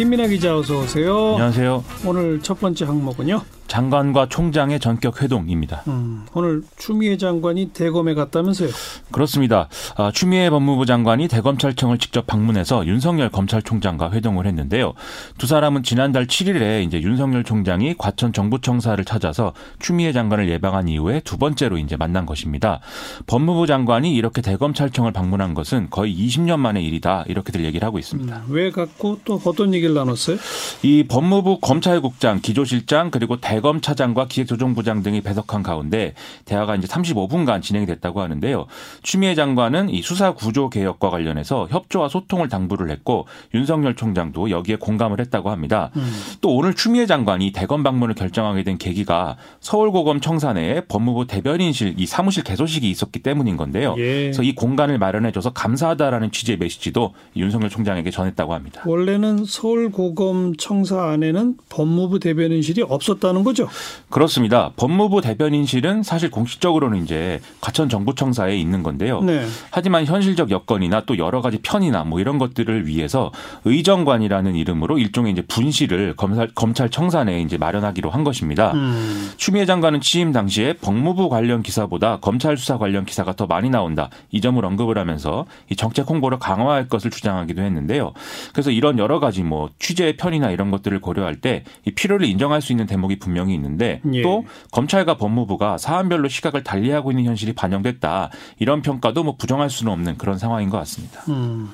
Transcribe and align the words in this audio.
김민아 0.00 0.28
기자 0.28 0.56
어서 0.56 0.80
오세요. 0.80 1.32
안녕하세요. 1.32 1.84
오늘 2.06 2.40
첫 2.40 2.58
번째 2.58 2.86
항목은요. 2.86 3.42
장관과 3.70 4.26
총장의 4.28 4.80
전격 4.80 5.22
회동입니다. 5.22 5.84
음, 5.86 6.26
오늘 6.34 6.62
추미애 6.76 7.16
장관이 7.16 7.66
대검에 7.66 8.14
갔다면서요? 8.14 8.68
그렇습니다. 9.12 9.68
아, 9.96 10.10
추미애 10.12 10.50
법무부 10.50 10.86
장관이 10.86 11.28
대검찰청을 11.28 11.98
직접 11.98 12.26
방문해서 12.26 12.84
윤석열 12.86 13.28
검찰총장과 13.30 14.10
회동을 14.10 14.48
했는데요. 14.48 14.94
두 15.38 15.46
사람은 15.46 15.84
지난달 15.84 16.26
7일에 16.26 16.84
이제 16.84 17.00
윤석열 17.00 17.44
총장이 17.44 17.94
과천 17.96 18.32
정부청사를 18.32 19.04
찾아서 19.04 19.52
추미애 19.78 20.12
장관을 20.12 20.48
예방한 20.48 20.88
이후에 20.88 21.20
두 21.20 21.38
번째로 21.38 21.78
이제 21.78 21.96
만난 21.96 22.26
것입니다. 22.26 22.80
법무부 23.28 23.68
장관이 23.68 24.12
이렇게 24.12 24.42
대검찰청을 24.42 25.12
방문한 25.12 25.54
것은 25.54 25.90
거의 25.90 26.12
20년 26.12 26.58
만의 26.58 26.84
일이다 26.86 27.24
이렇게들 27.28 27.64
얘기를 27.64 27.86
하고 27.86 28.00
있습니다. 28.00 28.36
음, 28.36 28.42
왜 28.48 28.72
갔고 28.72 29.20
또 29.24 29.40
어떤 29.44 29.72
얘기를 29.74 29.94
나눴어요? 29.94 30.38
이 30.82 31.04
법무부 31.04 31.60
검찰국장, 31.60 32.40
기조실장 32.40 33.12
그리고 33.12 33.40
대 33.40 33.59
대검 33.60 33.82
차장과 33.82 34.26
기획조정부장 34.26 35.02
등이 35.02 35.20
배석한 35.20 35.62
가운데 35.62 36.14
대화가 36.46 36.76
이제 36.76 36.86
35분간 36.86 37.60
진행이 37.60 37.84
됐다고 37.84 38.22
하는데요. 38.22 38.64
추미애 39.02 39.34
장관은 39.34 39.90
이 39.90 40.00
수사 40.00 40.32
구조 40.32 40.70
개혁과 40.70 41.10
관련해서 41.10 41.68
협조와 41.70 42.08
소통을 42.08 42.48
당부를 42.48 42.90
했고 42.90 43.26
윤석열 43.52 43.96
총장도 43.96 44.48
여기에 44.48 44.76
공감을 44.76 45.20
했다고 45.20 45.50
합니다. 45.50 45.90
음. 45.96 46.10
또 46.40 46.56
오늘 46.56 46.72
추미애 46.72 47.04
장관이 47.04 47.52
대검 47.52 47.82
방문을 47.82 48.14
결정하게 48.14 48.62
된 48.62 48.78
계기가 48.78 49.36
서울고검 49.60 50.22
청사내에 50.22 50.86
법무부 50.88 51.26
대변인실 51.26 51.96
이 51.98 52.06
사무실 52.06 52.42
개소식이 52.42 52.88
있었기 52.88 53.18
때문인 53.18 53.58
건데요. 53.58 53.94
예. 53.98 54.22
그래서 54.22 54.42
이 54.42 54.54
공간을 54.54 54.96
마련해줘서 54.96 55.50
감사하다라는 55.50 56.30
취지의 56.30 56.56
메시지도 56.56 57.12
윤석열 57.36 57.68
총장에게 57.68 58.10
전했다고 58.10 58.54
합니다. 58.54 58.82
원래는 58.86 59.44
서울고검 59.44 60.56
청사 60.56 61.10
안에는 61.10 61.58
법무부 61.68 62.20
대변인실이 62.20 62.82
없었다는 62.88 63.44
거 63.44 63.49
거죠? 63.50 63.68
그렇습니다. 64.08 64.70
법무부 64.76 65.20
대변인실은 65.20 66.02
사실 66.02 66.30
공식적으로는 66.30 67.02
이제 67.02 67.40
과천 67.60 67.88
정부청사에 67.88 68.56
있는 68.56 68.82
건데요. 68.82 69.20
네. 69.22 69.46
하지만 69.70 70.06
현실적 70.06 70.50
여건이나 70.50 71.02
또 71.06 71.18
여러 71.18 71.40
가지 71.40 71.58
편이나 71.58 72.04
뭐 72.04 72.20
이런 72.20 72.38
것들을 72.38 72.86
위해서 72.86 73.30
의정관이라는 73.64 74.54
이름으로 74.54 74.98
일종의 74.98 75.32
이제 75.32 75.42
분실을 75.42 76.14
검찰 76.16 76.48
검찰청사 76.54 77.24
내에 77.24 77.40
이제 77.40 77.58
마련하기로 77.58 78.10
한 78.10 78.24
것입니다. 78.24 78.72
음. 78.72 79.30
추미애 79.36 79.66
장관은 79.66 80.00
취임 80.00 80.32
당시에 80.32 80.74
법무부 80.74 81.28
관련 81.28 81.62
기사보다 81.62 82.18
검찰 82.20 82.56
수사 82.56 82.78
관련 82.78 83.04
기사가 83.04 83.34
더 83.34 83.46
많이 83.46 83.70
나온다 83.70 84.10
이 84.30 84.40
점을 84.40 84.64
언급을 84.64 84.98
하면서 84.98 85.46
이 85.70 85.76
정책 85.76 86.08
홍보를 86.08 86.38
강화할 86.38 86.88
것을 86.88 87.10
주장하기도 87.10 87.62
했는데요. 87.62 88.12
그래서 88.52 88.70
이런 88.70 88.98
여러 88.98 89.20
가지 89.20 89.42
뭐 89.42 89.70
취재의 89.78 90.16
편이나 90.16 90.50
이런 90.50 90.70
것들을 90.70 91.00
고려할 91.00 91.36
때 91.36 91.64
이 91.86 91.90
필요를 91.90 92.26
인정할 92.26 92.60
수 92.60 92.72
있는 92.72 92.86
대목이 92.86 93.18
분명. 93.18 93.39
분명히 93.40 93.54
있는데 93.54 94.00
예. 94.12 94.22
또 94.22 94.44
검찰과 94.70 95.16
법무부가 95.16 95.78
사안별로 95.78 96.28
시각을 96.28 96.62
달리하고 96.62 97.10
있는 97.10 97.24
현실이 97.24 97.54
반영됐다 97.54 98.30
이런 98.58 98.82
평가도 98.82 99.24
뭐 99.24 99.36
부정할 99.36 99.70
수는 99.70 99.92
없는 99.92 100.18
그런 100.18 100.38
상황인 100.38 100.68
것 100.68 100.76
같습니다. 100.78 101.22
음, 101.28 101.70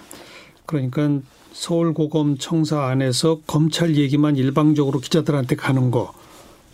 그러니까 0.64 1.20
서울고검 1.52 2.38
청사 2.38 2.84
안에서 2.86 3.40
검찰 3.46 3.96
얘기만 3.96 4.36
일방적으로 4.36 5.00
기자들한테 5.00 5.56
가는 5.56 5.90
거 5.90 6.12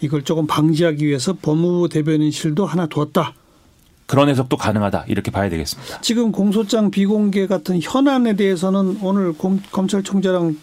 이걸 0.00 0.22
조금 0.24 0.46
방지하기 0.46 1.06
위해서 1.06 1.34
법무부 1.40 1.88
대변인실도 1.88 2.66
하나 2.66 2.86
두었다. 2.86 3.34
그런 4.12 4.28
해석도 4.28 4.58
가능하다 4.58 5.06
이렇게 5.08 5.30
봐야 5.30 5.48
되겠습니다. 5.48 6.02
지금 6.02 6.32
공소장 6.32 6.90
비공개 6.90 7.46
같은 7.46 7.80
현안에 7.80 8.36
대해서는 8.36 8.98
오늘 9.00 9.32
공, 9.32 9.58
검찰총장랑 9.72 10.56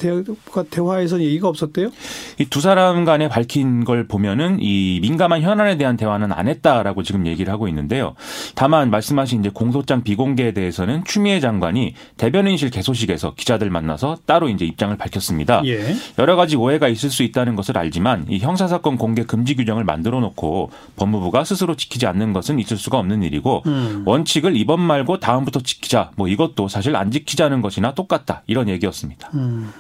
대화에서 0.69 1.19
얘기가 1.19 1.47
없었대요? 1.47 1.89
이 2.37 2.45
두 2.45 2.61
사람 2.61 3.05
간에 3.05 3.27
밝힌 3.27 3.85
걸 3.85 4.05
보면은 4.07 4.59
이 4.61 4.99
민감한 5.01 5.41
현안에 5.41 5.77
대한 5.77 5.97
대화는 5.97 6.31
안 6.31 6.47
했다라고 6.47 7.01
지금 7.01 7.25
얘기를 7.25 7.51
하고 7.51 7.67
있는데요. 7.67 8.13
다만 8.53 8.91
말씀하신 8.91 9.39
이제 9.39 9.49
공소장 9.51 10.03
비공개에 10.03 10.51
대해서는 10.51 11.03
추미애 11.05 11.39
장관이 11.39 11.95
대변인실 12.17 12.69
개소식에서 12.69 13.33
기자들 13.33 13.71
만나서 13.71 14.17
따로 14.27 14.47
이제 14.49 14.63
입장을 14.65 14.95
밝혔습니다. 14.95 15.63
예. 15.65 15.95
여러 16.19 16.35
가지 16.35 16.55
오해가 16.55 16.87
있을 16.87 17.09
수 17.09 17.23
있다는 17.23 17.55
것을 17.55 17.79
알지만 17.79 18.27
이 18.29 18.37
형사사건 18.37 18.97
공개 18.97 19.23
금지 19.23 19.55
규정을 19.55 19.85
만들어 19.85 20.19
놓고 20.19 20.69
법무부가 20.97 21.43
스스로 21.45 21.75
지키지 21.75 22.05
않는 22.05 22.33
것은 22.33 22.59
있을 22.59 22.77
수가 22.77 22.99
없는 22.99 23.23
일이고 23.23 23.38
일이고 23.39 23.63
음. 23.65 24.03
원칙을 24.05 24.55
이번 24.55 24.81
말고 24.81 25.19
다음부터 25.19 25.61
지키자 25.61 26.11
뭐 26.15 26.27
이것도 26.27 26.67
사실 26.67 26.95
안 26.95 27.11
지키자는 27.11 27.61
것이나 27.61 27.93
똑같다 27.93 28.43
이런 28.47 28.69
얘기였습니다. 28.69 29.29
음. 29.33 29.71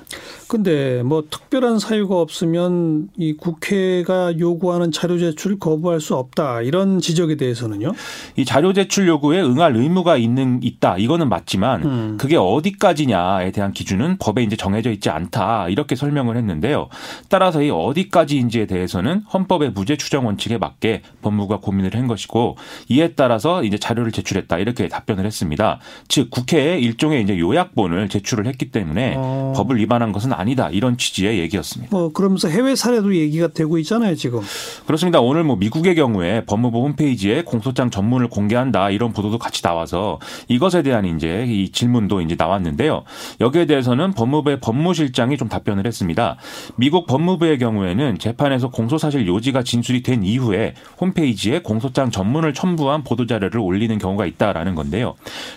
근데 0.47 1.03
뭐 1.03 1.25
특별한 1.29 1.77
사유가 1.77 2.19
없으면 2.19 3.09
이 3.17 3.33
국회가 3.33 4.37
요구하는 4.39 4.91
자료 4.91 5.19
제출 5.19 5.59
거부할 5.59 6.01
수 6.01 6.15
없다 6.15 6.63
이런 6.63 6.99
지적에 6.99 7.37
대해서는요? 7.37 7.93
이 8.35 8.45
자료 8.45 8.73
제출 8.73 9.07
요구에 9.07 9.41
응할 9.41 9.75
의무가 9.75 10.17
있는 10.17 10.59
있다 10.63 10.97
이거는 10.97 11.29
맞지만 11.29 11.83
음. 11.83 12.17
그게 12.19 12.35
어디까지냐에 12.35 13.51
대한 13.51 13.73
기준은 13.73 14.17
법에 14.17 14.41
이제 14.41 14.55
정해져 14.55 14.89
있지 14.91 15.11
않다 15.11 15.69
이렇게 15.69 15.95
설명을 15.95 16.35
했는데요. 16.37 16.89
따라서 17.29 17.61
이 17.61 17.69
어디까지인지에 17.69 18.65
대해서는 18.65 19.23
헌법의 19.31 19.71
무죄 19.71 19.97
추정 19.97 20.25
원칙에 20.25 20.57
맞게 20.57 21.03
법무부가 21.21 21.59
고민을 21.59 21.93
한 21.93 22.07
것이고 22.07 22.57
이에 22.87 23.09
따라서 23.13 23.48
이제 23.63 23.77
자료를 23.77 24.11
제출했다 24.11 24.57
이렇게 24.57 24.87
답변을 24.87 25.25
했습니다. 25.25 25.79
즉 26.07 26.29
국회에 26.29 26.79
일종의 26.79 27.23
이제 27.23 27.37
요약본을 27.37 28.09
제출을 28.09 28.47
했기 28.47 28.71
때문에 28.71 29.15
어. 29.17 29.53
법을 29.55 29.77
위반한 29.77 30.11
것은 30.11 30.33
아니다 30.33 30.69
이런 30.69 30.97
취지의 30.97 31.39
얘기였습니다. 31.39 31.95
뭐 31.95 32.11
그러면서 32.11 32.47
해외 32.47 32.75
사례도 32.75 33.15
얘기가 33.15 33.49
되고 33.49 33.77
있잖아요 33.79 34.15
지금. 34.15 34.41
그렇습니다. 34.85 35.19
오늘 35.19 35.43
뭐 35.43 35.55
미국의 35.55 35.95
경우에 35.95 36.45
법무부 36.45 36.79
홈페이지에 36.83 37.43
공소장 37.43 37.89
전문을 37.89 38.29
공개한다 38.29 38.89
이런 38.91 39.13
보도도 39.13 39.37
같이 39.37 39.61
나와서 39.61 40.19
이것에 40.47 40.81
대한 40.83 41.05
이제 41.05 41.45
이 41.47 41.69
질문도 41.71 42.21
이제 42.21 42.35
나왔는데요. 42.37 43.03
여기에 43.41 43.65
대해서는 43.65 44.13
법무부의 44.13 44.59
법무실장이 44.59 45.37
좀 45.37 45.49
답변을 45.49 45.85
했습니다. 45.85 46.37
미국 46.75 47.07
법무부의 47.07 47.59
경우에는 47.59 48.19
재판에서 48.19 48.69
공소 48.69 48.97
사실 48.97 49.27
요지가 49.27 49.63
진술이 49.63 50.03
된 50.03 50.23
이후에 50.23 50.73
홈페이지에 50.99 51.61
공소장 51.61 52.11
전문을 52.11 52.53
첨부한 52.53 53.03
보도 53.03 53.25
자료를 53.29 53.59
올리는 53.59 53.97
경우가 53.97 54.25
있다라는 54.25 54.75
건데요. 54.75 55.15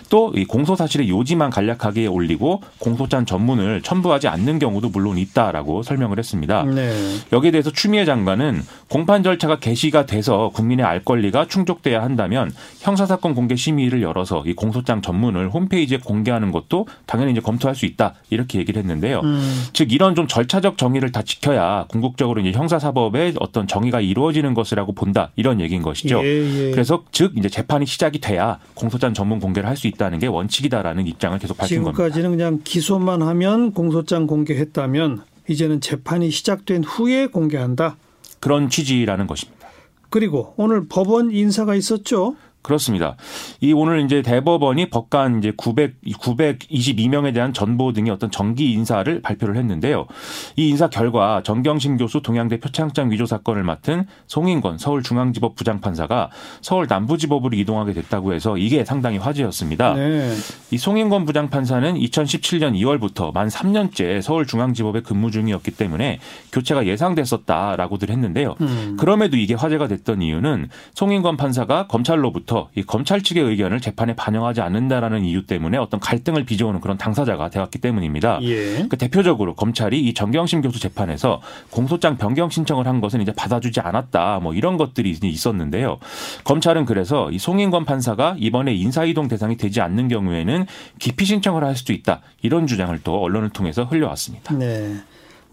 또이 0.09 0.45
공소 0.45 0.75
사실의 0.75 1.09
요지만 1.09 1.49
간략하게 1.49 2.07
올리고 2.07 2.61
공소장 2.79 3.25
전문을 3.25 3.81
첨부하지 3.81 4.27
않는 4.27 4.59
경우 4.59 4.73
경우도 4.73 4.89
물론 4.89 5.17
있다라고 5.17 5.83
설명을 5.83 6.17
했습니다. 6.19 6.63
네. 6.63 6.93
여기에 7.31 7.51
대해서 7.51 7.71
추미애 7.71 8.05
장관은 8.05 8.61
공판 8.89 9.23
절차가 9.23 9.59
개시가 9.59 10.05
돼서 10.05 10.49
국민의 10.53 10.85
알 10.85 11.03
권리가 11.03 11.47
충족돼야 11.47 12.01
한다면 12.01 12.51
형사사건 12.81 13.35
공개 13.35 13.55
심의를 13.55 14.01
열어서 14.01 14.43
이 14.45 14.53
공소장 14.53 15.01
전문을 15.01 15.49
홈페이지에 15.49 15.97
공개하는 15.97 16.51
것도 16.51 16.87
당연히 17.05 17.31
이제 17.31 17.41
검토할 17.41 17.75
수 17.75 17.85
있다 17.85 18.15
이렇게 18.29 18.59
얘기를 18.59 18.81
했는데요. 18.81 19.21
음. 19.23 19.63
즉 19.73 19.91
이런 19.91 20.15
좀 20.15 20.27
절차적 20.27 20.77
정의를 20.77 21.11
다 21.11 21.21
지켜야 21.21 21.85
궁극적으로 21.89 22.41
이제 22.41 22.51
형사사법의 22.51 23.35
어떤 23.39 23.67
정의가 23.67 24.01
이루어지는 24.01 24.53
것이라고 24.53 24.93
본다 24.93 25.31
이런 25.35 25.59
얘기인 25.59 25.81
것이죠. 25.81 26.21
예, 26.23 26.67
예. 26.67 26.71
그래서 26.71 27.03
즉 27.11 27.33
이제 27.37 27.49
재 27.49 27.62
판이 27.67 27.85
시작이 27.85 28.19
돼야 28.19 28.59
공소장 28.75 29.13
전문 29.13 29.39
공개를 29.39 29.67
할 29.69 29.75
수 29.75 29.87
있다는 29.87 30.19
게 30.19 30.27
원칙이다라는 30.27 31.07
입장을 31.07 31.37
계속 31.39 31.57
밝힌 31.57 31.79
지금까지는 31.79 31.93
겁니다. 31.93 32.03
지금까지는 32.03 32.37
그냥 32.37 32.61
기소만 32.63 33.21
하면 33.21 33.73
공소장 33.73 34.27
공개 34.27 34.55
했다면 34.55 35.23
이제는 35.49 35.81
재판이 35.81 36.29
시작된 36.29 36.83
후에 36.83 37.27
공개한다. 37.27 37.97
그런 38.39 38.69
취지라는 38.69 39.27
것입니다. 39.27 39.67
그리고 40.09 40.53
오늘 40.57 40.85
법원 40.87 41.31
인사가 41.31 41.75
있었죠. 41.75 42.35
그렇습니다. 42.63 43.15
이 43.61 43.73
오늘 43.73 44.03
이제 44.03 44.21
대법원이 44.21 44.89
법관 44.89 45.39
이제 45.39 45.51
900 45.55 46.01
922명에 46.01 47.33
대한 47.33 47.53
전보 47.53 47.93
등의 47.93 48.11
어떤 48.11 48.31
정기 48.31 48.71
인사를 48.71 49.21
발표를 49.21 49.57
했는데요. 49.57 50.07
이 50.55 50.69
인사 50.69 50.89
결과 50.89 51.41
정경심 51.43 51.97
교수 51.97 52.21
동양대 52.21 52.59
표창장 52.59 53.11
위조 53.11 53.25
사건을 53.25 53.63
맡은 53.63 54.05
송인권 54.27 54.77
서울중앙지법 54.77 55.55
부장판사가 55.55 56.29
서울 56.61 56.87
남부지법으로 56.89 57.55
이동하게 57.55 57.93
됐다고 57.93 58.33
해서 58.33 58.57
이게 58.57 58.85
상당히 58.85 59.17
화제였습니다. 59.17 59.93
네. 59.93 60.33
이 60.71 60.77
송인권 60.77 61.25
부장판사는 61.25 61.95
2017년 61.95 62.73
2월부터 62.75 63.33
만 63.33 63.47
3년째 63.47 64.21
서울중앙지법에 64.21 65.01
근무 65.01 65.31
중이었기 65.31 65.71
때문에 65.71 66.19
교체가 66.51 66.85
예상됐었다라고들 66.85 68.09
했는데요. 68.09 68.55
음. 68.61 68.97
그럼에도 68.99 69.37
이게 69.37 69.53
화제가 69.53 69.87
됐던 69.87 70.21
이유는 70.21 70.69
송인권 70.93 71.37
판사가 71.37 71.87
검찰로부터 71.87 72.52
때부터 72.53 72.69
이 72.75 72.83
검찰 72.83 73.21
측의 73.21 73.43
의견을 73.43 73.81
재판에 73.81 74.15
반영하지 74.15 74.61
않는다라는 74.61 75.25
이유 75.25 75.45
때문에 75.45 75.77
어떤 75.77 75.99
갈등을 75.99 76.45
빚어오는 76.45 76.79
그런 76.79 76.97
당사자가 76.97 77.49
되었기 77.49 77.79
때문입니다. 77.79 78.39
예. 78.43 78.85
그 78.87 78.97
대표적으로 78.97 79.55
검찰이 79.55 79.99
이 79.99 80.13
정경심 80.13 80.61
교수 80.61 80.79
재판에서 80.79 81.41
공소장 81.71 82.17
변경 82.17 82.49
신청을 82.49 82.87
한 82.87 83.01
것은 83.01 83.21
이제 83.21 83.33
받아주지 83.33 83.79
않았다 83.79 84.39
뭐 84.41 84.53
이런 84.53 84.77
것들이 84.77 85.17
있었는데요. 85.21 85.97
검찰은 86.43 86.85
그래서 86.85 87.31
이 87.31 87.39
송인권 87.39 87.85
판사가 87.85 88.35
이번에 88.37 88.73
인사이동 88.73 89.27
대상이 89.27 89.57
되지 89.57 89.81
않는 89.81 90.07
경우에는 90.07 90.65
기피 90.99 91.25
신청을 91.25 91.63
할 91.63 91.75
수도 91.75 91.91
있다 91.93 92.21
이런 92.43 92.67
주장을 92.67 92.97
또 93.03 93.19
언론을 93.21 93.49
통해서 93.49 93.83
흘려왔습니다. 93.83 94.53
네. 94.53 94.97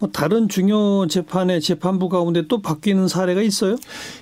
뭐 0.01 0.09
다른 0.11 0.49
중요 0.49 1.05
재판의 1.07 1.61
재판부 1.61 2.09
가운데 2.09 2.47
또 2.47 2.61
바뀌는 2.61 3.07
사례가 3.07 3.41
있어요? 3.43 3.75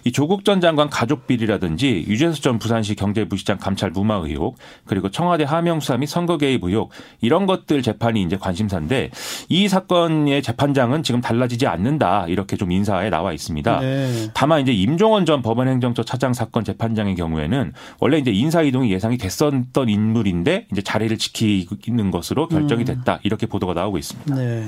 이 0.03 0.11
조국 0.11 0.43
전 0.43 0.59
장관 0.59 0.89
가족 0.89 1.25
비리라든지 1.25 2.05
유재수 2.05 2.41
전 2.41 2.59
부산시 2.59 2.95
경제부시장 2.95 3.57
감찰 3.57 3.89
무마 3.89 4.15
의혹 4.15 4.57
그리고 4.85 5.09
청와대 5.09 5.45
하명 5.45 5.79
수사 5.79 5.95
및 5.95 6.07
선거 6.07 6.37
개입 6.37 6.65
의혹 6.65 6.91
이런 7.21 7.45
것들 7.45 7.81
재판이 7.81 8.21
이제 8.21 8.35
관심사인데 8.35 9.11
이 9.47 9.69
사건의 9.69 10.43
재판장은 10.43 11.01
지금 11.01 11.21
달라지지 11.21 11.65
않는다 11.65 12.25
이렇게 12.27 12.57
좀 12.57 12.73
인사에 12.73 13.09
나와 13.09 13.31
있습니다. 13.31 13.79
네. 13.79 14.27
다만 14.33 14.61
이제 14.61 14.73
임종원 14.73 15.25
전 15.25 15.41
법원행정처 15.41 16.03
차장 16.03 16.33
사건 16.33 16.65
재판장의 16.65 17.15
경우에는 17.15 17.71
원래 18.01 18.17
이제 18.17 18.31
인사 18.31 18.61
이동이 18.61 18.91
예상이 18.91 19.17
됐었던 19.17 19.87
인물인데 19.87 20.67
이제 20.73 20.81
자리를 20.81 21.17
지키는 21.17 22.11
것으로 22.11 22.49
결정이 22.49 22.83
음. 22.83 22.85
됐다 22.85 23.21
이렇게 23.23 23.45
보도가 23.45 23.73
나오고 23.73 23.97
있습니다. 23.97 24.35
네. 24.35 24.65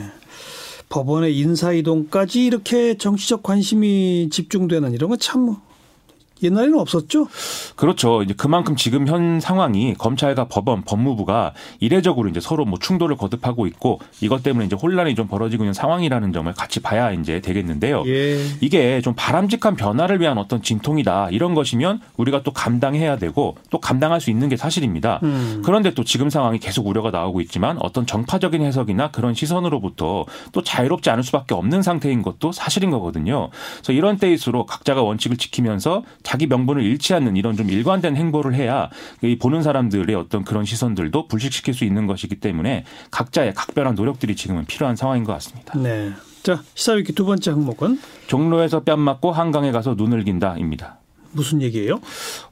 법원의 0.91 1.37
인사이동까지 1.37 2.45
이렇게 2.45 2.97
정치적 2.97 3.41
관심이 3.41 4.29
집중되는 4.29 4.93
이런 4.93 5.09
건 5.09 5.17
참 5.17 5.55
옛날에는 6.43 6.79
없었죠? 6.79 7.27
그렇죠. 7.75 8.23
이제 8.23 8.33
그만큼 8.35 8.75
지금 8.75 9.07
현 9.07 9.39
상황이 9.39 9.93
검찰과 9.95 10.45
법원, 10.45 10.83
법무부가 10.83 11.53
이례적으로 11.79 12.29
이제 12.29 12.39
서로 12.39 12.65
뭐 12.65 12.79
충돌을 12.79 13.17
거듭하고 13.17 13.67
있고 13.67 13.99
이것 14.21 14.43
때문에 14.43 14.65
이제 14.65 14.75
혼란이 14.75 15.15
좀 15.15 15.27
벌어지고 15.27 15.63
있는 15.63 15.73
상황이라는 15.73 16.33
점을 16.33 16.51
같이 16.53 16.79
봐야 16.79 17.11
이제 17.11 17.41
되겠는데요. 17.41 18.03
예. 18.07 18.39
이게 18.61 19.01
좀 19.01 19.13
바람직한 19.15 19.75
변화를 19.75 20.19
위한 20.21 20.37
어떤 20.37 20.61
진통이다 20.61 21.29
이런 21.31 21.53
것이면 21.53 22.01
우리가 22.17 22.43
또 22.43 22.51
감당해야 22.51 23.17
되고 23.17 23.55
또 23.69 23.79
감당할 23.79 24.21
수 24.21 24.29
있는 24.29 24.49
게 24.49 24.57
사실입니다. 24.57 25.19
음. 25.23 25.61
그런데 25.63 25.93
또 25.93 26.03
지금 26.03 26.29
상황이 26.29 26.59
계속 26.59 26.87
우려가 26.87 27.11
나오고 27.11 27.41
있지만 27.41 27.77
어떤 27.79 28.05
정파적인 28.05 28.61
해석이나 28.61 29.11
그런 29.11 29.33
시선으로부터 29.33 30.25
또 30.51 30.63
자유롭지 30.63 31.09
않을 31.09 31.23
수밖에 31.23 31.53
없는 31.53 31.81
상태인 31.81 32.21
것도 32.21 32.51
사실인 32.51 32.91
거거든요. 32.91 33.49
그래서 33.77 33.93
이런 33.93 34.17
때일수록 34.17 34.67
각자가 34.67 35.01
원칙을 35.01 35.37
지키면서 35.37 36.03
자기 36.31 36.47
명분을 36.47 36.81
잃지 36.81 37.13
않는 37.15 37.35
이런 37.35 37.57
좀 37.57 37.69
일관된 37.69 38.15
행보를 38.15 38.53
해야 38.53 38.89
이 39.21 39.37
보는 39.37 39.63
사람들의 39.63 40.15
어떤 40.15 40.45
그런 40.45 40.63
시선들도 40.63 41.27
불식시킬 41.27 41.73
수 41.73 41.83
있는 41.83 42.07
것이기 42.07 42.35
때문에 42.35 42.85
각자의 43.11 43.53
각별한 43.53 43.95
노력들이 43.95 44.37
지금은 44.37 44.63
필요한 44.63 44.95
상황인 44.95 45.25
것 45.25 45.33
같습니다. 45.33 45.77
네. 45.77 46.13
자, 46.41 46.63
시사위키 46.73 47.11
두 47.11 47.25
번째 47.25 47.51
항목은 47.51 47.99
종로에서 48.27 48.79
뺨 48.79 49.01
맞고 49.01 49.33
한강에 49.33 49.73
가서 49.73 49.95
눈을 49.95 50.23
긴다입니다. 50.23 51.00
무슨 51.33 51.61
얘기예요? 51.61 51.99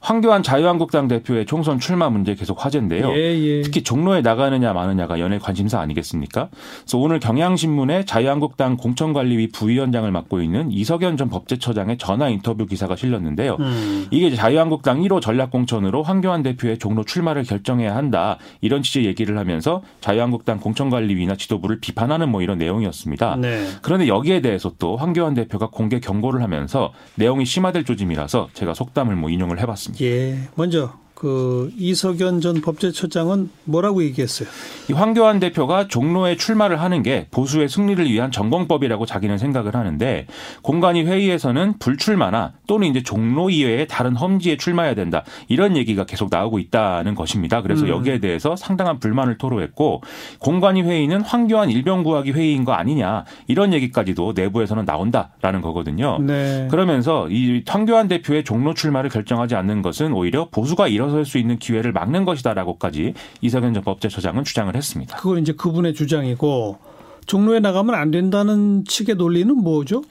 황교안 0.00 0.42
자유한국당 0.42 1.08
대표의 1.08 1.46
총선 1.46 1.78
출마 1.78 2.08
문제 2.10 2.34
계속 2.34 2.64
화제인데요. 2.64 3.10
예, 3.12 3.38
예. 3.38 3.62
특히 3.62 3.82
종로에 3.82 4.20
나가느냐 4.22 4.72
마느냐가 4.72 5.20
연예 5.20 5.38
관심사 5.38 5.80
아니겠습니까? 5.80 6.48
그래서 6.82 6.98
오늘 6.98 7.20
경향신문에 7.20 8.04
자유한국당 8.04 8.76
공천관리위 8.76 9.48
부위원장을 9.48 10.10
맡고 10.10 10.40
있는 10.42 10.70
이석연 10.70 11.16
전 11.16 11.28
법제처장의 11.28 11.98
전화 11.98 12.28
인터뷰 12.28 12.66
기사가 12.66 12.96
실렸는데요. 12.96 13.56
음. 13.60 14.06
이게 14.10 14.34
자유한국당 14.34 15.00
1호 15.02 15.20
전략공천으로 15.20 16.02
황교안 16.02 16.42
대표의 16.42 16.78
종로 16.78 17.04
출마를 17.04 17.44
결정해야 17.44 17.94
한다. 17.94 18.38
이런 18.60 18.82
취지의 18.82 19.06
얘기를 19.06 19.38
하면서 19.38 19.82
자유한국당 20.00 20.58
공천관리위나 20.58 21.36
지도부를 21.36 21.80
비판하는 21.80 22.28
뭐 22.28 22.42
이런 22.42 22.58
내용이었습니다. 22.58 23.36
네. 23.36 23.66
그런데 23.82 24.08
여기에 24.08 24.40
대해서 24.40 24.72
또 24.78 24.96
황교안 24.96 25.34
대표가 25.34 25.68
공개 25.68 26.00
경고를 26.00 26.42
하면서 26.42 26.92
내용이 27.16 27.44
심화될 27.44 27.84
조짐이라서 27.84 28.48
제가 28.54 28.69
제가 28.70 28.74
속담을 28.74 29.16
뭐 29.16 29.30
인용을 29.30 29.60
해봤습니다. 29.60 30.04
예, 30.04 30.48
먼저 30.54 30.92
그 31.20 31.70
이석연 31.76 32.40
전 32.40 32.62
법제처장은 32.62 33.50
뭐라고 33.64 34.02
얘기했어요? 34.04 34.48
이 34.88 34.94
황교안 34.94 35.38
대표가 35.38 35.86
종로에 35.86 36.38
출마를 36.38 36.80
하는 36.80 37.02
게 37.02 37.26
보수의 37.30 37.68
승리를 37.68 38.10
위한 38.10 38.30
전공법이라고 38.30 39.04
자기는 39.04 39.36
생각을 39.36 39.74
하는데 39.74 40.26
공관위 40.62 41.02
회의에서는 41.02 41.74
불출마나 41.78 42.54
또는 42.66 42.88
이제 42.88 43.02
종로 43.02 43.50
이외의 43.50 43.86
다른 43.86 44.16
험지에 44.16 44.56
출마해야 44.56 44.94
된다 44.94 45.22
이런 45.48 45.76
얘기가 45.76 46.06
계속 46.06 46.30
나오고 46.30 46.58
있다는 46.58 47.14
것입니다. 47.14 47.60
그래서 47.60 47.84
음. 47.84 47.90
여기에 47.90 48.20
대해서 48.20 48.56
상당한 48.56 48.98
불만을 48.98 49.36
토로했고 49.36 50.00
공관위 50.38 50.80
회의는 50.80 51.20
황교안 51.20 51.68
일병 51.68 52.02
구하기 52.02 52.32
회의인 52.32 52.64
거 52.64 52.72
아니냐 52.72 53.26
이런 53.46 53.74
얘기까지도 53.74 54.32
내부에서는 54.34 54.86
나온다라는 54.86 55.60
거거든요. 55.60 56.18
네. 56.22 56.66
그러면서 56.70 57.28
이 57.28 57.62
황교안 57.66 58.08
대표의 58.08 58.42
종로 58.44 58.72
출마를 58.72 59.10
결정하지 59.10 59.54
않는 59.54 59.82
것은 59.82 60.14
오히려 60.14 60.48
보수가 60.48 60.88
일어 60.88 61.09
일어설 61.10 61.24
수 61.24 61.38
있는 61.38 61.58
기회를 61.58 61.92
막는 61.92 62.24
것이다라고까지 62.24 63.14
이석연 63.40 63.74
전 63.74 63.82
법제처장은 63.82 64.44
주장을 64.44 64.74
했습니다. 64.74 65.16
그건 65.16 65.40
이제 65.40 65.52
그분의 65.52 65.94
주장이고 65.94 66.78
종로에 67.30 67.60
나가면 67.60 67.94
안 67.94 68.10
된다는 68.10 68.84
측의 68.84 69.14
논리는 69.14 69.54
뭐죠? 69.56 70.02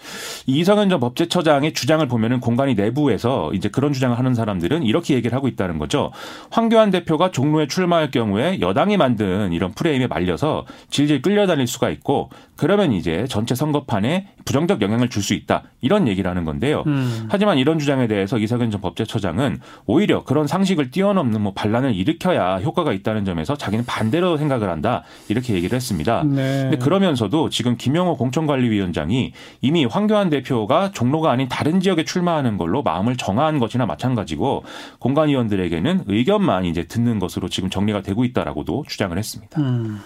이성현 0.45 0.87
전 0.87 1.01
법제처장의 1.01 1.73
주장을 1.73 2.07
보면은 2.07 2.39
공간이 2.39 2.75
내부에서 2.75 3.51
이제 3.53 3.67
그런 3.67 3.91
주장을 3.91 4.17
하는 4.17 4.33
사람들은 4.33 4.83
이렇게 4.83 5.15
얘기를 5.15 5.35
하고 5.35 5.49
있다는 5.49 5.79
거죠. 5.79 6.11
황교안 6.49 6.91
대표가 6.91 7.31
종로에 7.31 7.67
출마할 7.67 8.11
경우에 8.11 8.61
여당이 8.61 8.95
만든 8.95 9.51
이런 9.51 9.73
프레임에 9.73 10.07
말려서 10.07 10.65
질질 10.91 11.21
끌려다닐 11.21 11.67
수가 11.67 11.89
있고 11.89 12.29
그러면 12.55 12.93
이제 12.93 13.25
전체 13.27 13.53
선거판에 13.53 14.29
부정적 14.45 14.81
영향을 14.81 15.09
줄 15.09 15.19
수 15.19 15.33
있다 15.33 15.63
이런 15.81 16.07
얘기를 16.07 16.29
하는 16.31 16.45
건데요. 16.45 16.85
음. 16.87 17.27
하지만 17.29 17.57
이런 17.57 17.77
주장에 17.77 18.07
대해서 18.07 18.37
이석연 18.37 18.71
전 18.71 18.79
법제처장은 18.79 19.59
오히려 19.85 20.23
그런 20.23 20.47
상식을 20.47 20.91
뛰어넘는 20.91 21.41
뭐 21.41 21.53
반란을 21.53 21.93
일으켜야 21.93 22.55
효과가 22.59 22.93
있다는 22.93 23.25
점에서 23.25 23.57
자기는 23.57 23.85
반대로 23.85 24.37
생각을 24.37 24.69
한다 24.69 25.03
이렇게 25.27 25.53
얘기를 25.53 25.75
했습니다. 25.75 26.23
네. 26.23 26.61
근데 26.63 26.77
그러면 26.77 27.08
서도 27.15 27.49
지금 27.49 27.77
김영호 27.77 28.17
공천관리위원장이 28.17 29.33
이미 29.61 29.85
황교안 29.85 30.29
대표가 30.29 30.91
종로가 30.91 31.31
아닌 31.31 31.47
다른 31.47 31.79
지역에 31.79 32.03
출마하는 32.03 32.57
걸로 32.57 32.83
마음을 32.83 33.17
정한 33.17 33.59
것이나 33.59 33.85
마찬가지고 33.85 34.63
공관위원들에게는 34.99 36.03
의견만 36.07 36.65
이제 36.65 36.83
듣는 36.85 37.19
것으로 37.19 37.49
지금 37.49 37.69
정리가 37.69 38.01
되고 38.01 38.23
있다라고도 38.23 38.85
주장을 38.87 39.17
했습니다. 39.17 39.61
음. 39.61 39.99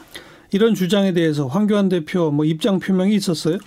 이런 0.53 0.75
주장에 0.75 1.13
대해서 1.13 1.47
황교안 1.47 1.89
대표 1.89 2.31
뭐 2.31 2.45
입장 2.45 2.79
표명이 2.79 3.15
있었어요? 3.15 3.57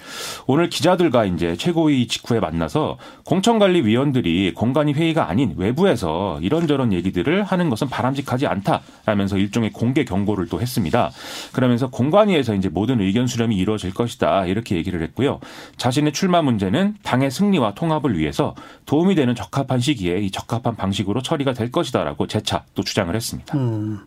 오늘 0.46 0.68
기자들과 0.68 1.24
이제 1.24 1.56
최고위 1.56 2.06
직후에 2.06 2.40
만나서 2.40 2.98
공천관리위원들이 3.24 4.54
공관위 4.54 4.92
회의가 4.92 5.28
아닌 5.28 5.54
외부에서 5.56 6.38
이런저런 6.42 6.92
얘기들을 6.92 7.42
하는 7.42 7.70
것은 7.70 7.88
바람직하지 7.88 8.46
않다라면서 8.46 9.38
일종의 9.38 9.72
공개 9.72 10.04
경고를 10.04 10.46
또 10.48 10.60
했습니다. 10.60 11.10
그러면서 11.52 11.88
공관위에서 11.88 12.54
이제 12.54 12.68
모든 12.68 13.00
의견 13.00 13.26
수렴이 13.26 13.56
이루어질 13.56 13.92
것이다 13.92 14.46
이렇게 14.46 14.76
얘기를 14.76 15.02
했고요. 15.02 15.40
자신의 15.76 16.12
출마 16.12 16.42
문제는 16.42 16.96
당의 17.02 17.30
승리와 17.30 17.74
통합을 17.74 18.16
위해서 18.18 18.54
도움이 18.86 19.14
되는 19.14 19.34
적합한 19.34 19.80
시기에 19.80 20.18
이 20.18 20.30
적합한 20.30 20.76
방식으로 20.76 21.22
처리가 21.22 21.52
될 21.52 21.72
것이다라고 21.72 22.26
재차 22.26 22.64
또 22.74 22.82
주장을 22.82 23.14
했습니다. 23.14 23.56
음. 23.58 24.00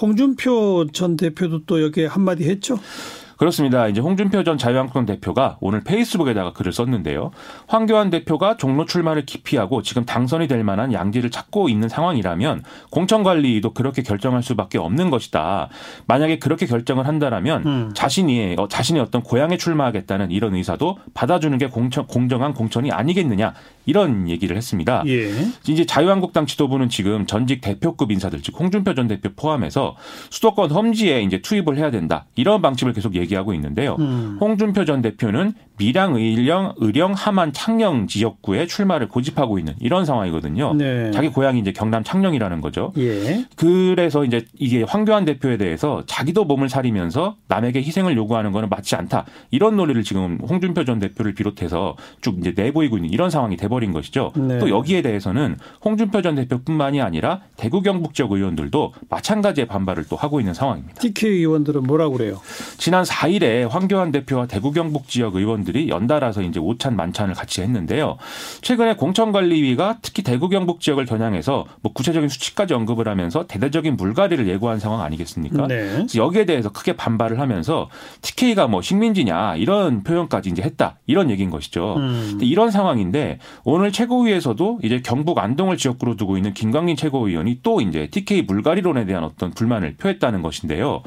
홍준표 0.00 0.86
전 0.92 1.16
대표도 1.16 1.64
또 1.64 1.82
여기에 1.82 2.06
한마디 2.06 2.44
했죠? 2.44 2.78
그렇습니다. 3.36 3.86
이제 3.88 4.00
홍준표 4.00 4.44
전 4.44 4.56
자유한국당 4.56 5.04
대표가 5.06 5.58
오늘 5.60 5.82
페이스북에다가 5.82 6.52
글을 6.52 6.72
썼는데요. 6.72 7.32
황교안 7.66 8.10
대표가 8.10 8.56
종로 8.56 8.86
출마를 8.86 9.26
기피하고 9.26 9.82
지금 9.82 10.04
당선이 10.04 10.48
될 10.48 10.64
만한 10.64 10.92
양지를 10.92 11.30
찾고 11.30 11.68
있는 11.68 11.88
상황이라면 11.88 12.62
공천관리도 12.90 13.74
그렇게 13.74 14.02
결정할 14.02 14.42
수밖에 14.42 14.78
없는 14.78 15.10
것이다. 15.10 15.68
만약에 16.06 16.38
그렇게 16.38 16.66
결정을 16.66 17.06
한다라면 17.06 17.66
음. 17.66 17.90
자신이 17.94 18.56
어, 18.58 18.68
자신의 18.68 19.02
어떤 19.02 19.22
고향에 19.22 19.56
출마하겠다는 19.58 20.30
이런 20.30 20.54
의사도 20.54 20.98
받아주는 21.14 21.56
게 21.58 21.66
공천, 21.66 22.06
공정한 22.06 22.54
공천이 22.54 22.90
아니겠느냐 22.90 23.54
이런 23.84 24.28
얘기를 24.28 24.56
했습니다. 24.56 25.02
예. 25.06 25.30
이제 25.68 25.84
자유한국당 25.84 26.46
지도부는 26.46 26.88
지금 26.88 27.26
전직 27.26 27.60
대표급 27.60 28.10
인사들 28.10 28.42
즉 28.42 28.58
홍준표 28.58 28.94
전 28.94 29.08
대표 29.08 29.28
포함해서 29.36 29.96
수도권 30.30 30.70
험지에 30.70 31.22
이제 31.22 31.40
투입을 31.42 31.76
해야 31.76 31.90
된다 31.90 32.24
이런 32.34 32.62
방침을 32.62 32.94
계속 32.94 33.14
얘기. 33.14 33.25
얘기하고 33.26 33.54
있는데요. 33.54 33.96
음. 33.98 34.38
홍준표 34.40 34.84
전 34.84 35.02
대표는 35.02 35.52
밀양, 35.78 36.14
의령, 36.14 36.74
의령, 36.78 37.12
함안, 37.12 37.52
창녕 37.52 38.06
지역구에 38.06 38.66
출마를 38.66 39.08
고집하고 39.08 39.58
있는 39.58 39.74
이런 39.78 40.04
상황이거든요. 40.04 40.74
네. 40.74 41.10
자기 41.10 41.28
고향이 41.28 41.60
이제 41.60 41.72
경남 41.72 42.02
창녕이라는 42.02 42.60
거죠. 42.60 42.92
예. 42.96 43.44
그래서 43.56 44.24
이제 44.24 44.44
이게 44.58 44.82
황교안 44.82 45.24
대표에 45.26 45.58
대해서 45.58 46.02
자기도 46.06 46.44
몸을 46.44 46.68
사리면서 46.68 47.36
남에게 47.48 47.80
희생을 47.80 48.16
요구하는 48.16 48.52
것은 48.52 48.68
맞지 48.70 48.96
않다. 48.96 49.26
이런 49.50 49.76
논리를 49.76 50.02
지금 50.02 50.38
홍준표 50.48 50.84
전 50.84 50.98
대표를 50.98 51.34
비롯해서 51.34 51.96
쭉 52.22 52.38
이제 52.38 52.54
내보이고 52.56 52.96
있는 52.96 53.10
이런 53.10 53.28
상황이 53.28 53.56
돼버린 53.56 53.92
것이죠. 53.92 54.32
네. 54.34 54.58
또 54.58 54.70
여기에 54.70 55.02
대해서는 55.02 55.56
홍준표 55.84 56.22
전 56.22 56.36
대표뿐만이 56.36 57.02
아니라 57.02 57.40
대구 57.56 57.82
경북 57.82 58.14
지역 58.14 58.32
의원들도 58.32 58.94
마찬가지의 59.10 59.66
반발을 59.66 60.04
또 60.08 60.16
하고 60.16 60.40
있는 60.40 60.54
상황입니다. 60.54 61.00
TK 61.00 61.30
의원들은 61.30 61.82
뭐라고 61.82 62.16
그래요? 62.16 62.40
지난 62.78 63.04
4 63.16 63.26
4일에 63.26 63.68
황교안 63.68 64.12
대표와 64.12 64.46
대구 64.46 64.72
경북 64.72 65.08
지역 65.08 65.36
의원들이 65.36 65.88
연달아서 65.88 66.42
이제 66.42 66.60
오찬 66.60 66.96
만찬을 66.96 67.34
같이 67.34 67.62
했는데요. 67.62 68.18
최근에 68.60 68.96
공천관리위가 68.96 69.98
특히 70.02 70.22
대구 70.22 70.48
경북 70.48 70.80
지역을 70.80 71.06
겨냥해서 71.06 71.64
뭐 71.80 71.92
구체적인 71.92 72.28
수치까지 72.28 72.74
언급을 72.74 73.08
하면서 73.08 73.46
대대적인 73.46 73.96
물갈이를 73.96 74.46
예고한 74.48 74.78
상황 74.78 75.00
아니겠습니까? 75.00 75.66
네. 75.66 75.76
그래서 75.76 76.18
여기에 76.18 76.44
대해서 76.44 76.70
크게 76.70 76.96
반발을 76.96 77.40
하면서 77.40 77.88
TK가 78.22 78.66
뭐 78.66 78.82
식민지냐 78.82 79.56
이런 79.56 80.02
표현까지 80.02 80.50
이제 80.50 80.62
했다 80.62 80.98
이런 81.06 81.30
얘기인 81.30 81.50
것이죠. 81.50 81.96
음. 81.96 82.38
이런 82.42 82.70
상황인데 82.70 83.38
오늘 83.64 83.92
최고위에서도 83.92 84.80
이제 84.82 85.00
경북 85.02 85.38
안동을 85.38 85.76
지역구로 85.76 86.16
두고 86.16 86.36
있는 86.36 86.54
김광진 86.54 86.96
최고위원이 86.96 87.60
또 87.62 87.80
이제 87.80 88.08
TK 88.10 88.42
물갈이론에 88.42 89.06
대한 89.06 89.24
어떤 89.24 89.50
불만을 89.52 89.96
표했다는 89.96 90.42
것인데요. 90.42 91.02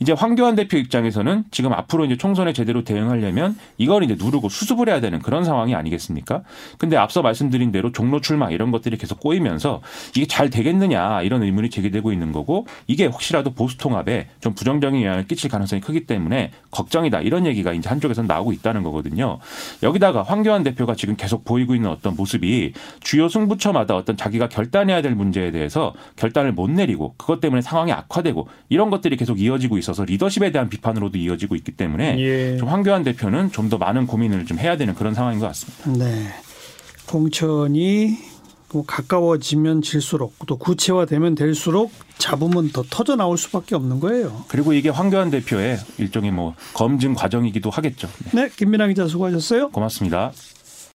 이제 0.00 0.12
황교안 0.12 0.54
대표 0.54 0.78
입장에서는 0.78 1.44
지금 1.50 1.72
앞으로 1.72 2.04
이제 2.04 2.16
총선에 2.16 2.52
제대로 2.52 2.84
대응하려면 2.84 3.56
이걸 3.78 4.04
이제 4.04 4.16
누르고 4.18 4.48
수습을 4.48 4.88
해야 4.88 5.00
되는 5.00 5.20
그런 5.20 5.44
상황이 5.44 5.74
아니겠습니까? 5.74 6.42
근데 6.78 6.96
앞서 6.96 7.22
말씀드린 7.22 7.72
대로 7.72 7.92
종로 7.92 8.20
출마 8.20 8.50
이런 8.50 8.70
것들이 8.70 8.96
계속 8.96 9.20
꼬이면서 9.20 9.80
이게 10.16 10.26
잘 10.26 10.50
되겠느냐 10.50 11.22
이런 11.22 11.42
의문이 11.42 11.70
제기되고 11.70 12.12
있는 12.12 12.32
거고 12.32 12.66
이게 12.86 13.06
혹시라도 13.06 13.52
보수 13.52 13.76
통합에 13.78 14.28
좀 14.40 14.54
부정적인 14.54 15.02
영향을 15.02 15.26
끼칠 15.26 15.50
가능성이 15.50 15.80
크기 15.80 16.06
때문에 16.06 16.52
걱정이다 16.70 17.20
이런 17.20 17.46
얘기가 17.46 17.72
이제 17.72 17.88
한쪽에서 17.88 18.22
나오고 18.22 18.52
있다는 18.52 18.82
거거든요. 18.82 19.38
여기다가 19.82 20.22
황교안 20.22 20.62
대표가 20.62 20.94
지금 20.94 21.16
계속 21.16 21.44
보이고 21.44 21.74
있는 21.74 21.90
어떤 21.90 22.14
모습이 22.16 22.72
주요 23.00 23.28
승부처마다 23.28 23.96
어떤 23.96 24.16
자기가 24.16 24.48
결단해야 24.48 25.02
될 25.02 25.14
문제에 25.14 25.50
대해서 25.50 25.94
결단을 26.16 26.52
못 26.52 26.70
내리고 26.70 27.14
그것 27.16 27.40
때문에 27.40 27.62
상황이 27.62 27.92
악화되고 27.92 28.48
이런 28.68 28.90
것들이 28.90 29.16
계속 29.16 29.40
이어지고 29.40 29.78
있어서 29.78 30.04
리더십에 30.04 30.52
대한 30.52 30.68
비판으로도 30.68 31.18
이어지 31.18 31.39
고 31.46 31.54
있기 31.56 31.72
때문에 31.72 32.18
예. 32.18 32.56
좀 32.58 32.68
황교안 32.68 33.02
대표는 33.04 33.50
좀 33.52 33.70
더 33.70 33.78
많은 33.78 34.06
고민을 34.08 34.46
좀 34.46 34.58
해야 34.58 34.76
되는 34.76 34.94
그런 34.96 35.14
상황인 35.14 35.38
것 35.38 35.46
같습니다. 35.46 35.90
네. 36.04 36.26
공천이 37.06 38.16
뭐 38.72 38.84
가까워지면 38.86 39.82
질수록 39.82 40.34
또 40.46 40.56
구체화되면 40.56 41.34
될수록 41.34 41.92
잡으면 42.18 42.70
더 42.70 42.84
터져 42.88 43.16
나올 43.16 43.36
수밖에 43.36 43.74
없는 43.74 44.00
거예요. 44.00 44.44
그리고 44.48 44.72
이게 44.72 44.88
황교안 44.88 45.30
대표의 45.30 45.78
일종의 45.98 46.30
뭐 46.30 46.54
검증 46.74 47.14
과정이기도 47.14 47.70
하겠죠. 47.70 48.08
네, 48.32 48.42
네, 48.44 48.50
김민아 48.56 48.86
기자 48.88 49.06
수고하셨어요. 49.08 49.70
고맙습니다. 49.70 50.32